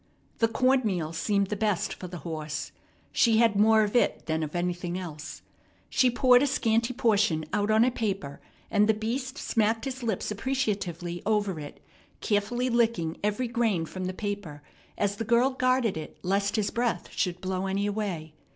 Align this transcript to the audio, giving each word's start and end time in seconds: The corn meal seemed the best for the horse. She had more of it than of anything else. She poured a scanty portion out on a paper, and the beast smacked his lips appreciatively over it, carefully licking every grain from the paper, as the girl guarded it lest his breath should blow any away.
The 0.39 0.47
corn 0.47 0.81
meal 0.83 1.13
seemed 1.13 1.49
the 1.49 1.55
best 1.55 1.93
for 1.93 2.07
the 2.07 2.17
horse. 2.25 2.71
She 3.11 3.37
had 3.37 3.55
more 3.55 3.83
of 3.83 3.95
it 3.95 4.25
than 4.25 4.41
of 4.41 4.55
anything 4.55 4.97
else. 4.97 5.43
She 5.91 6.09
poured 6.09 6.41
a 6.41 6.47
scanty 6.47 6.91
portion 6.91 7.45
out 7.53 7.69
on 7.69 7.83
a 7.85 7.91
paper, 7.91 8.41
and 8.71 8.89
the 8.89 8.95
beast 8.95 9.37
smacked 9.37 9.85
his 9.85 10.01
lips 10.01 10.31
appreciatively 10.31 11.21
over 11.23 11.59
it, 11.59 11.79
carefully 12.19 12.67
licking 12.67 13.17
every 13.23 13.47
grain 13.47 13.85
from 13.85 14.05
the 14.05 14.11
paper, 14.13 14.63
as 14.97 15.17
the 15.17 15.23
girl 15.23 15.51
guarded 15.51 15.95
it 15.95 16.17
lest 16.23 16.55
his 16.55 16.71
breath 16.71 17.09
should 17.11 17.39
blow 17.39 17.67
any 17.67 17.85
away. 17.85 18.33